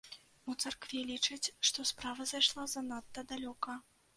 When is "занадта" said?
2.75-3.29